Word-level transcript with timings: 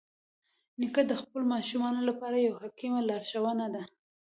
نیکه 0.79 1.01
د 1.07 1.13
خپلو 1.21 1.43
ماشومانو 1.53 1.99
لپاره 2.09 2.35
یوه 2.45 2.59
حکیمه 2.65 3.01
لارښوونه 3.09 3.65
ده. 3.73 3.83